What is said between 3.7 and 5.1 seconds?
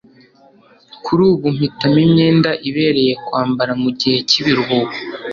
mugihe cyibiruhuko